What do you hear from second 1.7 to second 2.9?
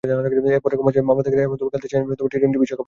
খেলতে আসেন টি-টোয়েন্টি বিশ্বকাপে।